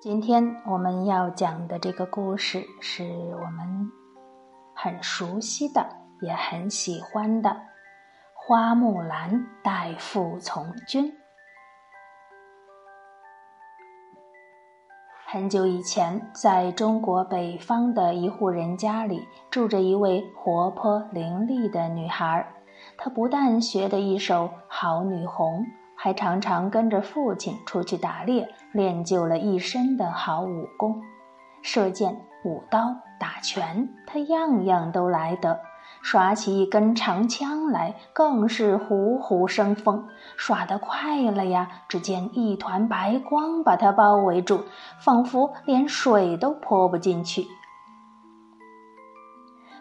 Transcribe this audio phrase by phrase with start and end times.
[0.00, 3.92] 今天我们要讲的这个故事是我们
[4.74, 5.86] 很熟悉的，
[6.22, 7.50] 也很喜欢的
[8.34, 11.04] 《花木兰代父从军》。
[15.26, 22.50] 很久以前，在中国北方的一户人家里，住着一位活泼伶俐的女孩。
[22.96, 25.62] 她不但学得一手好女红。
[26.02, 31.02] 还常常跟着父亲出去打猎，练就了一身的好武功，
[31.60, 35.60] 射箭、舞刀、打拳，他样样都来得。
[36.00, 40.08] 耍起一根长枪来，更是虎虎生风。
[40.38, 44.64] 耍得快了呀，只见一团白光把他包围住，
[45.00, 47.44] 仿佛连水都泼不进去。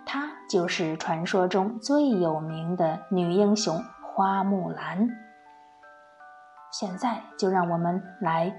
[0.06, 5.08] 她就是传说中最有名的女英雄花木兰。
[6.72, 8.54] 现在就让我们来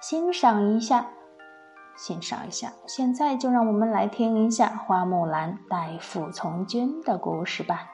[0.00, 1.06] 欣赏一下，
[1.96, 2.72] 欣赏一下。
[2.86, 7.90] 现在就让我们来听一下花木兰代父从军的故事吧。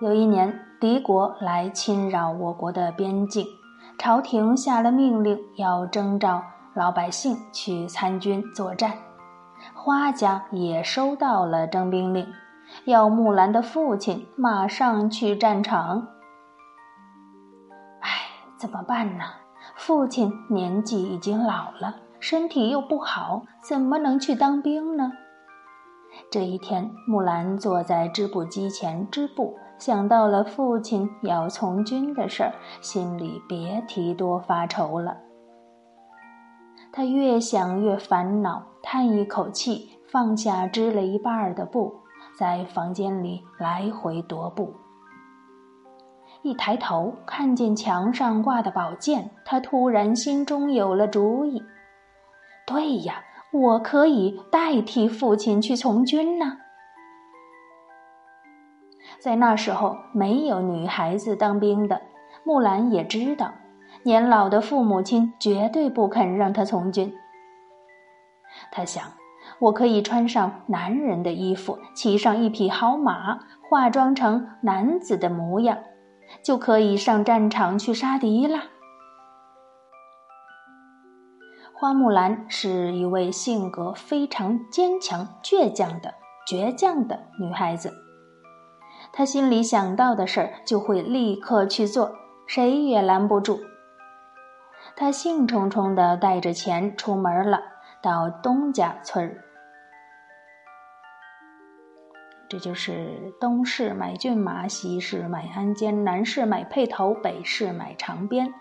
[0.00, 3.46] 有一年，敌国来侵扰我国的边境，
[3.98, 8.94] 朝廷下了命令，要征召老百姓去参军作战。
[9.74, 12.26] 花家也收到了征兵令。
[12.84, 16.08] 要木兰的父亲马上去战场。
[18.00, 18.08] 哎，
[18.56, 19.24] 怎么办呢？
[19.76, 25.12] 父亲年纪已经老了，身体又不好，怎么能去当兵呢？
[26.30, 35.16] 这一天，木兰坐在织布机前织布，想到了父亲要从军的事儿，心里别提多发愁了。
[36.92, 42.00] 他越想越烦恼，叹一口气，放下织了一半的布。
[42.40, 44.72] 在房间里来回踱步，
[46.40, 51.62] 一抬头看见墙上挂的宝剑，他突然心中有了主意。
[52.66, 53.22] 对呀，
[53.52, 56.56] 我可以代替父亲去从军呢。
[59.18, 62.00] 在那时候，没有女孩子当兵的。
[62.42, 63.52] 木兰也知道，
[64.02, 67.14] 年老的父母亲绝对不肯让她从军。
[68.72, 69.19] 他想。
[69.60, 75.76] 我可以穿上男人的衣服，骑上一匹好马，化妆成男子的模样，
[76.42, 78.58] 就可以上战场去杀敌了。
[81.74, 86.14] 花木兰是一位性格非常坚强、倔强的
[86.46, 87.92] 倔强的女孩子，
[89.12, 92.12] 她心里想到的事儿就会立刻去做，
[92.46, 93.60] 谁也拦不住。
[94.96, 97.60] 她兴冲冲地带着钱出门了，
[98.02, 99.44] 到东家村儿。
[102.50, 108.52] 这就是东市买骏马，西市买鞍鞯，南市买辔头，北市买长鞭。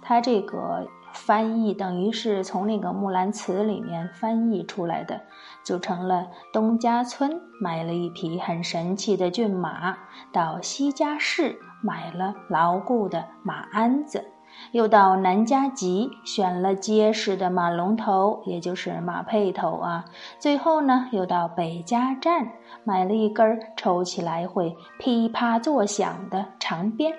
[0.00, 5.20] 他这个翻译等于是从那个《木兰辞》里面翻译出来的，
[5.62, 9.98] 就成了东家村买了一匹很神气的骏马，
[10.32, 14.24] 到西家市买了牢固的马鞍子。
[14.72, 20.04] 又到南家集选了结实的马龙头，也就是马辔头啊。
[20.38, 22.52] 最后呢，又到北家站
[22.84, 27.12] 买了一根抽起来会噼啪作响的长鞭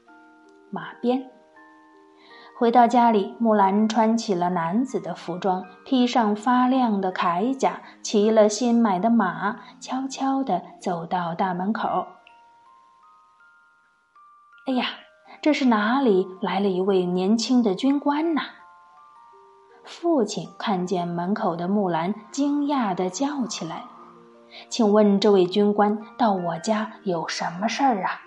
[0.70, 1.30] ——马鞭。
[2.58, 12.06] 回到家里，木兰穿起了男子的服装，披上发亮的铠甲，骑了新买的马，悄悄地走到大门口。
[14.68, 14.84] 哎呀！
[15.42, 18.42] 这是哪里来了一位年轻的军官呐？
[19.82, 23.82] 父亲看见门口的木兰，惊讶地叫起来
[24.70, 28.20] ：“请问这位军官到我家有什么事儿啊？”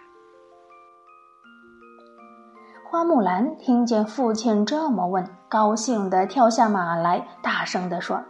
[2.92, 8.22] 花木兰听见父亲这么问，高兴地跳下马来，大声地说：“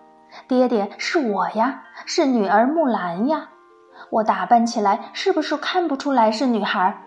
[0.47, 3.49] 爹爹，是我呀，是女儿木兰呀！
[4.11, 7.01] 我打扮起来是不是看不出来是女孩？”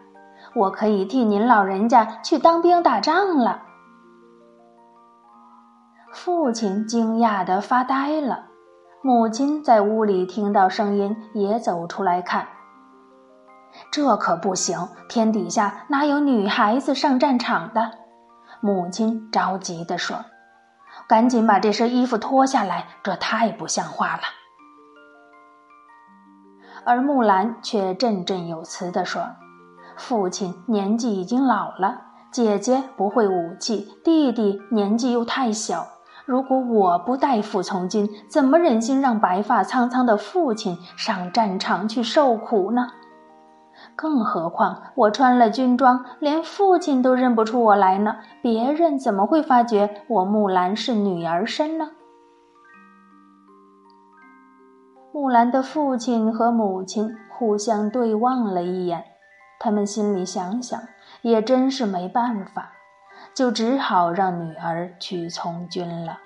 [0.55, 3.63] 我可以替您老人家去当兵打仗了。
[6.13, 8.47] 父亲惊讶的发呆了，
[9.03, 12.49] 母亲在屋里听到声音也走出来看。
[13.93, 17.91] 这可不行，天底下哪有女孩子上战场的？
[18.61, 20.25] 母亲着急的说
[21.07, 24.23] ：“赶紧把这身衣服脱下来，这太不像话了。”
[26.85, 29.23] 而木兰却振振有词的说。
[29.99, 32.01] 父亲年纪已经老了，
[32.31, 35.87] 姐姐不会武器，弟弟年纪又太小。
[36.25, 42.89] 如果我不代父从军，怎么忍心让白发苍苍的父亲上战场去受苦呢？
[43.97, 48.17] 更何况我穿了军装，连父亲都认不出我来呢。
[48.43, 51.89] 别人怎么会发觉我木兰是女儿身呢？
[55.13, 59.05] 木兰的父亲和母亲互相对望了一眼，
[59.59, 60.81] 他们心里想想，
[61.23, 62.73] 也真是没办法，
[63.35, 66.19] 就只好让女儿去从军了。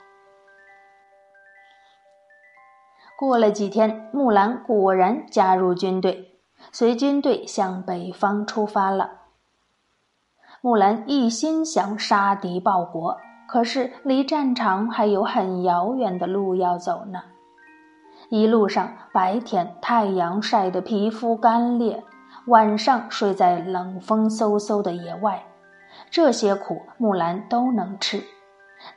[3.16, 6.40] 过了几天，木兰果然加入军队，
[6.72, 9.20] 随军队向北方出发了。
[10.60, 13.18] 木兰一心想杀敌报国，
[13.48, 17.22] 可是离战场还有很遥远的路要走呢。
[18.28, 22.02] 一路上，白天太阳晒得皮肤干裂，
[22.46, 25.44] 晚上睡在冷风嗖嗖的野外，
[26.10, 28.22] 这些苦木兰都能吃。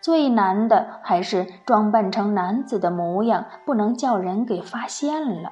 [0.02, 5.52] 最难的还是装扮成男子的模样，不能叫人给发现了。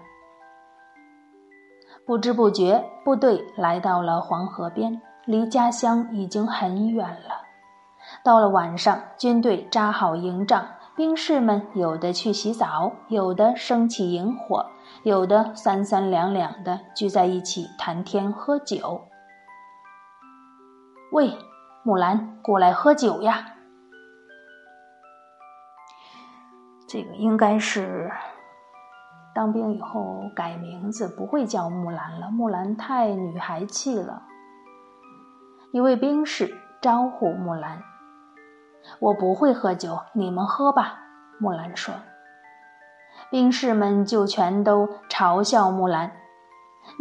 [2.08, 7.44] 不知不觉，部队来到了黄河边，离家乡已经很远了。
[8.24, 14.66] 到了晚上，军队扎好营帐，兵士们有的去洗澡，有的升起营火，
[15.04, 19.10] 有的三三两两的聚在一起谈天喝酒。
[21.12, 21.38] 喂，
[21.84, 23.56] 木兰，过来喝酒呀！
[26.88, 28.10] 这个应该是
[29.36, 32.32] 当兵以后改名字，不会叫木兰了。
[32.32, 34.24] 木兰太女孩气了。
[35.74, 37.84] 一位兵士招呼木兰
[39.02, 41.02] ：“我不会喝酒，你们喝吧。”
[41.40, 41.94] 木兰说。
[43.34, 46.12] 兵士们就全都嘲笑木兰：“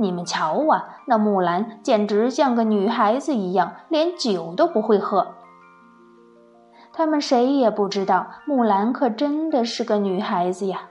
[0.00, 5.34] 你们瞧啊，那木兰简直像个女孩子一样，连酒都不会喝。”
[6.90, 10.84] 他们谁也不知道，木兰可真的是个女孩子呀。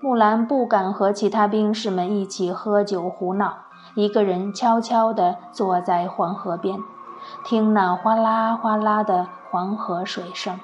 [0.00, 3.56] 木兰不敢和其他兵士们一起喝酒胡闹，
[3.94, 6.76] 一个人悄悄地坐在黄河边，
[7.44, 10.58] 听那哗啦哗啦的黄河水声。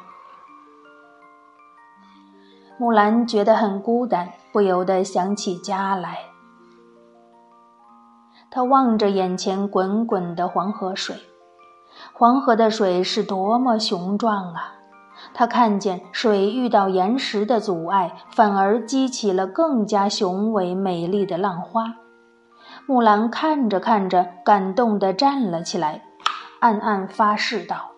[2.83, 6.19] 木兰觉得很孤单，不由得想起家来。
[8.51, 11.15] 她望着眼前滚滚的黄河水。
[12.13, 14.75] 黄河的水是多么雄壮啊！
[15.33, 21.95] 他看见水遇到岩石的阻碍，反而激起了更加雄伟美丽的浪花。
[22.89, 26.03] 木兰看着看着，感动地站了起来，
[26.59, 27.92] 暗暗发誓道：“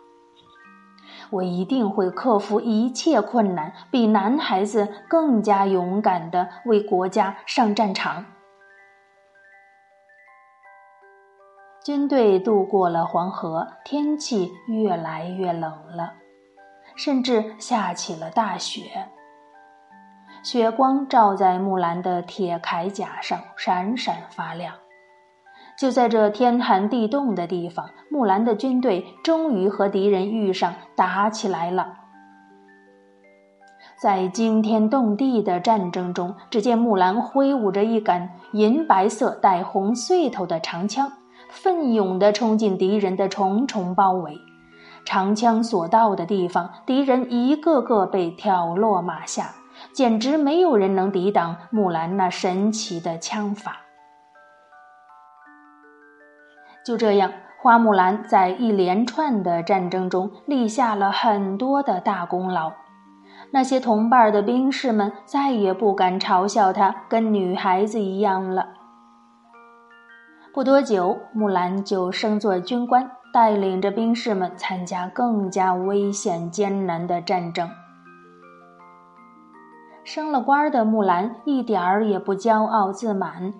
[1.34, 8.24] 我一定会克服一切困难，比男孩子更加勇敢地为国家上战场。”
[11.84, 16.14] 军队渡过了黄河，天气越来越冷了，
[16.96, 19.08] 甚至下起了大雪。
[20.42, 24.74] 雪光照在木兰的铁铠甲上，闪闪发亮。
[25.78, 31.94] 就在这天寒地冻的地方，木兰的军队终于和敌人遇上，打起来了。
[33.96, 41.10] 在惊天动地的战争中，只见木兰挥舞着一杆银白色带红穗头的长枪。
[41.50, 44.36] 奋勇地冲进敌人的重重包围，
[45.04, 49.54] 长枪所到的地方，敌人一个个被挑落马下，
[49.92, 53.83] 简直没有人能抵挡木兰那神奇的枪法。
[56.84, 62.72] 就这样，花木兰在一连串的战争中立下了很多的大功劳，
[63.52, 68.68] 那些同伴的兵士们再也不敢嘲笑她跟女孩子一样了。
[70.52, 77.68] 不多久，木兰就升做军官，带领着兵士们参加更加危险艰难的战争。
[80.04, 83.54] 升了官的木兰一点儿也不骄傲自满，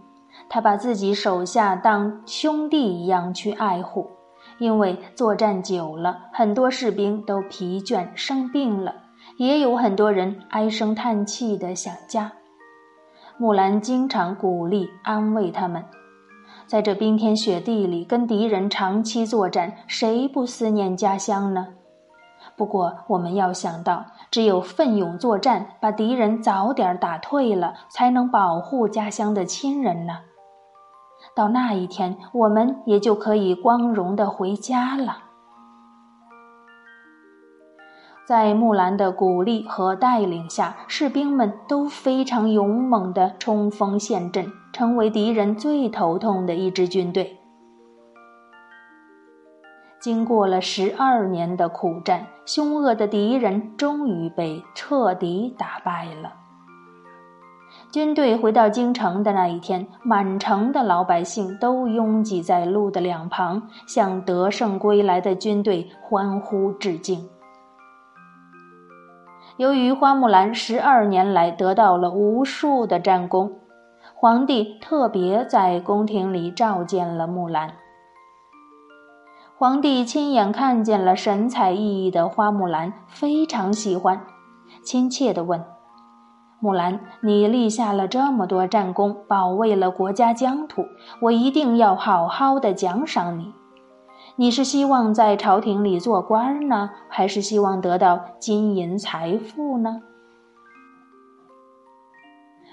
[0.49, 4.11] 他把自己手下当兄弟一样去爱护。
[4.59, 8.95] 因为作战久了，很多士兵都疲倦生病了，
[9.37, 12.31] 也有很多人唉声叹气的想家。
[13.37, 15.85] 木兰经常鼓励安慰他们。
[16.67, 21.67] 在这冰天雪地里跟敌人长期作战，谁不思念家乡呢？
[22.57, 30.21] 不过我们要想到，只有奋勇作战，把敌人早点打退了，才能保护家乡的亲人呢。
[31.35, 35.19] 到那一天，我们也就可以光荣的回家了。
[38.27, 47.39] 在木兰的鼓励和带领下，士兵们都非常勇猛地冲锋陷阵，成为敌人最头痛的一支军队。
[50.01, 56.44] 经过了十二年的苦战，凶恶的敌人终于被彻底打败了。
[57.95, 67.29] 军队回到京城的那一天，满城的老百姓都拥挤在路的两旁，向得胜归来的军队欢呼致敬。
[69.59, 73.61] 由于花木兰十二年来得到了无数的战功，
[74.17, 77.75] 皇帝特别在宫廷里召见了木兰。
[79.57, 84.21] 皇帝亲眼看见了神采奕奕的花木兰，非常喜欢，
[84.83, 85.74] 亲切地问。
[86.65, 90.87] 木兰，你立下了这么多战功，保卫了国家疆土，
[91.21, 93.53] 我一定要好好的奖赏你。
[94.37, 100.01] 你是希望在朝廷里做官呢，还是希望得到金银财富呢？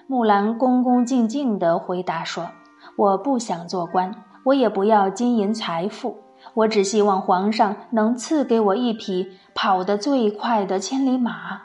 [0.08, 2.48] 木兰恭恭敬敬地回答说
[2.96, 6.16] ：“我不想做官，我也不要金银财富，
[6.54, 11.64] 我只希望皇上能赐给我一匹跑得最快的千里马。”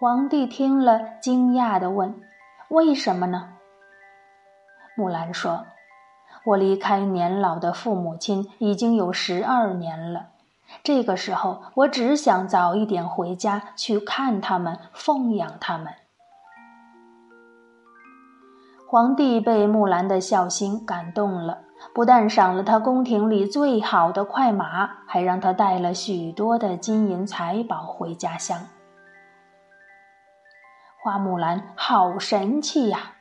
[0.00, 2.14] 皇帝听了，惊讶地问
[2.70, 3.54] ：“为什么呢？”
[4.94, 5.66] 木兰说
[6.46, 10.26] ：“我离开年老的父母亲已经有十二年了，
[10.84, 15.92] 这个时候我只想早一点回家去看他们，奉养他们。”
[18.86, 21.62] 皇帝被木兰的孝心感动了，
[21.92, 28.60] 不但赏了他宫廷里最好的快马，还让他带了许多的金银财宝回家乡。
[31.08, 33.12] 花木兰好神气呀！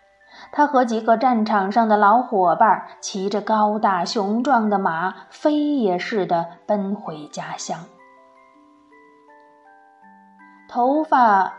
[0.51, 7.85] 她和几个战场上的老伙伴骑着高大雄壮的马，飞也似的奔回家乡。
[10.67, 11.53] 头发，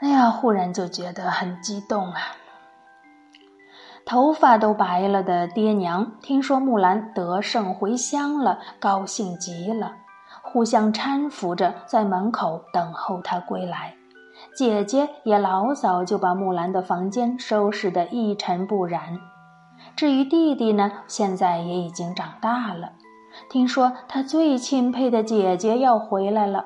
[0.00, 2.20] 哎呀，忽然就觉得很激动啊！
[4.04, 9.96] 头发都白了的爹娘，听说木兰得胜回乡了，高兴极了。
[10.50, 13.94] 互相搀扶着在门口等候他归来，
[14.56, 19.18] 姐姐也老早就把木兰的房间收拾得一尘不染。
[19.94, 22.92] 至于弟弟呢，现在也已经长大了。
[23.50, 26.64] 听说他最钦佩的姐姐要回来了，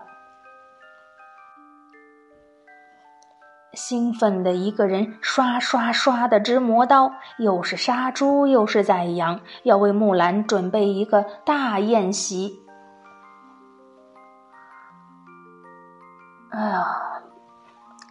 [3.74, 12.60] 兴奋的一个人刷刷刷的直磨刀，又是杀猪又是宰羊，要为木兰准备一个大宴席。
[16.52, 16.84] 哎呀，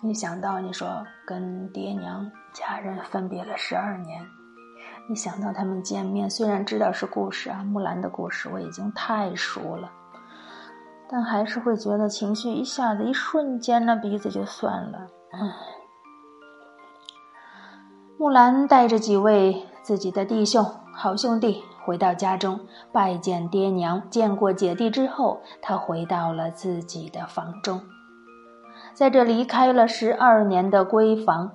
[0.01, 0.87] 一想到你说
[1.27, 4.25] 跟爹娘家人分别了十二年，
[5.09, 9.91] 一想到他们见面，虽然知道是故事啊，木兰的故事我已经太熟了，
[11.07, 15.07] 但还是会觉得情绪一下子一瞬间，那鼻子就酸了。
[18.17, 22.59] 木兰带着几位自己的弟兄、好兄弟回到家中
[22.91, 27.79] 拜见爹娘，见过姐弟之后，他回到了自己的房中。
[28.93, 31.51] 在这离开了十二年的闺房，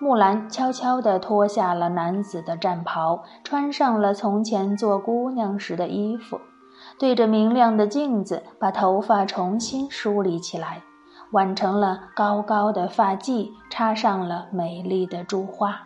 [0.00, 6.40] 木兰悄悄地脱下了男子的战袍，穿上了从前做姑娘时的衣服，
[6.98, 10.82] 对着明亮的镜子，把头发重新梳理起来，
[11.32, 15.82] 挽成了高高的发髻，插上了美丽的珠花。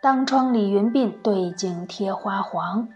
[0.00, 2.88] 当窗理云鬓，对镜贴花黄。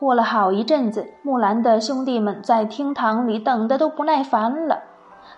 [0.00, 4.82] 过了好一阵子，木兰的兄弟们在厅堂里等的都不耐烦了。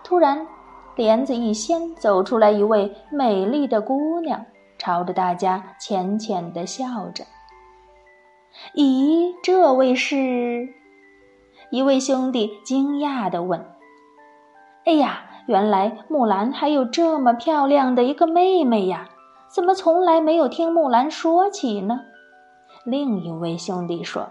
[0.05, 0.47] 突然，
[0.95, 4.47] 帘子一掀，走出来一位美丽的姑娘，
[4.79, 7.25] 朝着大家浅浅的笑着。
[8.77, 10.69] 咦，这位是？
[11.73, 13.67] 一位兄弟惊讶的问
[14.87, 19.09] ：“哎呀，原来木兰还有这么漂亮的一个妹妹呀？
[19.53, 22.03] 怎么从来没有听木兰说起呢？”
[22.87, 24.29] 另一位兄弟说。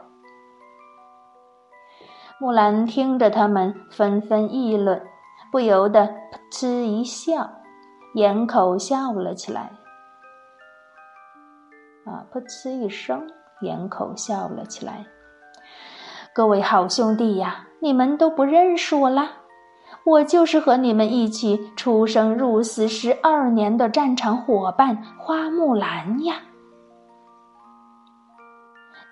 [2.42, 5.00] 木兰听着他们纷纷议论，
[5.52, 6.10] 不由得噗
[6.50, 7.48] 嗤一笑，
[8.16, 9.72] 掩口笑了起来。
[12.04, 13.28] 啊，噗嗤一声，
[13.62, 15.06] 掩口笑了起来。
[16.34, 19.34] 各位好兄弟呀，你们都不认识我啦？
[20.04, 26.38] 我就是和你们一起出生入死十二年的战场伙伴花木兰呀！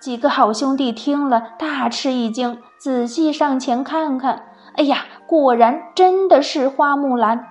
[0.00, 4.44] 几个好兄弟听了，大吃一惊，仔细上前看看，
[4.76, 7.44] 哎呀，果然真的是花木兰！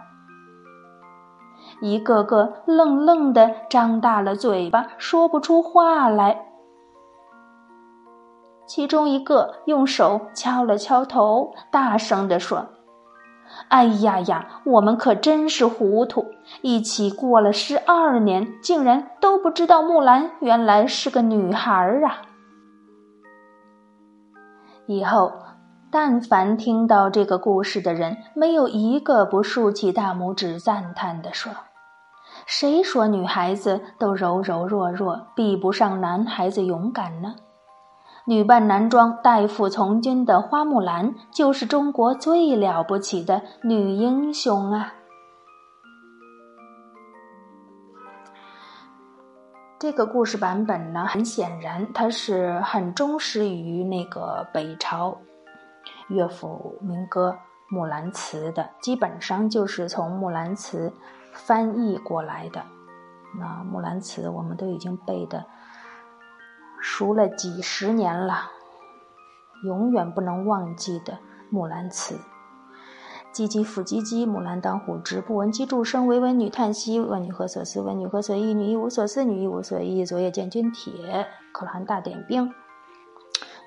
[1.79, 6.48] 一个个愣愣的张大了嘴巴，说不出话来。
[8.65, 12.65] 其中一个用手敲了敲头，大声地说
[13.70, 16.25] ：“哎呀呀，我们可真是糊涂！
[16.62, 22.22] 一起过了十二年，竟然都不知道木兰原来是个女孩儿啊！”
[24.91, 25.31] 以后，
[25.91, 31.51] 但凡听到这个故事的人，没有一个不竖起大拇指赞叹的说
[32.48, 37.36] ：“谁说女孩子都柔柔弱弱，比不上男孩子勇敢呢？”
[38.25, 44.96] 女扮男装、代父从军的花木兰，就是中国最了不起的女英雄啊！
[49.80, 55.18] 这个故事版本呢，很显然，它是很忠实于那个北朝
[56.10, 57.40] 乐府民歌
[57.74, 60.90] 《木兰辞》的，基本上就是从《木兰辞》
[61.32, 62.62] 翻译过来的。
[63.40, 65.46] 那《木兰辞》我们都已经背的
[66.82, 68.52] 熟了几十年了，
[69.64, 71.14] 永远不能忘记的
[71.50, 72.16] 《木兰辞》。
[73.32, 75.22] 唧唧复唧唧，木兰当户织。
[75.22, 77.00] 不闻机杼声，惟闻女叹息。
[77.00, 77.80] 问女何所思？
[77.82, 78.54] 问女何所忆？
[78.54, 80.04] 女亦无所思，女亦无所忆。
[80.04, 82.52] 昨夜见军帖，可汗大点兵。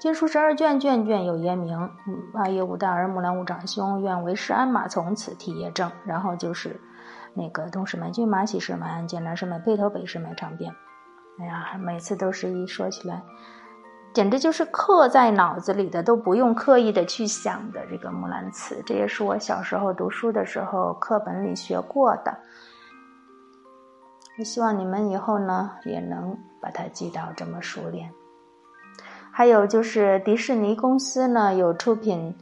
[0.00, 1.90] 经书十二卷，卷卷有言明。
[2.35, 4.02] 八月无大儿，木兰无长兄。
[4.02, 5.90] 愿为师鞍马，从此替业正。
[6.04, 6.81] 然后就是
[7.35, 10.75] 那个东市买骏马，西市买鞍鞯，南市买辔头，北市买长鞭。
[11.38, 13.23] 哎呀，每次都是一说起来。
[14.12, 17.81] 简直就是刻在脑子里的，都不用刻意的去想的。
[17.90, 22.37] 这个《木兰辞》，这也是我小时候读书的时候课本里学过的。
[24.38, 28.11] 我希望你们以后呢也能把它记到这么熟练。
[29.31, 32.35] 还有就是迪士尼公司呢有出品。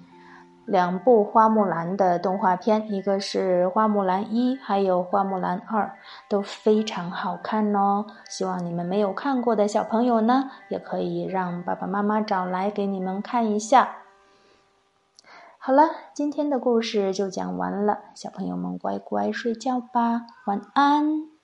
[0.70, 5.96] 两部花木兰的动画片，一个是花木兰一，还有花木兰二，
[6.28, 8.06] 都非常好看哦。
[8.28, 13.96] 希望你们没有看过的小朋友呢，也可以让爸爸妈妈找来给你们看一下。
[15.58, 21.39] 好了，今天的故事就讲完了，小朋友们乖乖睡觉吧，晚安。